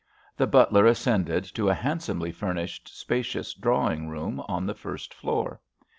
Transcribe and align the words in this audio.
The 0.35 0.47
butler 0.47 0.87
ascended 0.87 1.43
to 1.53 1.69
a 1.69 1.75
handsomely 1.75 2.31
furnished, 2.31 2.87
spacious 2.87 3.53
drawing 3.53 4.09
room 4.09 4.39
on 4.47 4.65
the 4.65 4.73
first 4.73 5.13
floor. 5.13 5.61